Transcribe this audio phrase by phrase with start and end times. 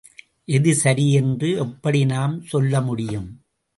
[0.45, 3.29] எது சரி என்று எப்படி நாம் சொல்லமுடியும்.